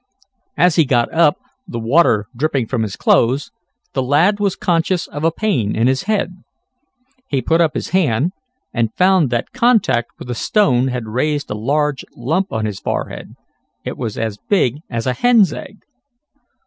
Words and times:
And, 0.57 0.65
as 0.65 0.77
he 0.77 0.83
got 0.85 1.13
up, 1.13 1.37
the 1.67 1.77
water 1.77 2.25
dripping 2.35 2.65
from 2.65 2.81
his 2.81 2.95
clothes, 2.95 3.51
the 3.93 4.01
lad 4.01 4.39
was 4.39 4.55
conscious 4.55 5.05
of 5.05 5.23
a 5.23 5.29
pain 5.31 5.75
in 5.75 5.85
his 5.85 6.05
head. 6.09 6.37
He 7.27 7.39
put 7.39 7.61
up 7.61 7.75
his 7.75 7.89
hand, 7.89 8.31
and 8.73 8.91
found 8.95 9.29
that 9.29 9.51
contact 9.53 10.09
with 10.17 10.31
a 10.31 10.33
stone 10.33 10.87
had 10.87 11.05
raised 11.05 11.51
a 11.51 11.55
large 11.55 12.03
lump 12.17 12.51
on 12.51 12.65
his 12.65 12.79
forehead. 12.79 13.35
It 13.85 13.95
was 13.95 14.17
as 14.17 14.39
big 14.49 14.77
as 14.89 15.05
a 15.05 15.13
hen's 15.13 15.53
egg. 15.53 15.83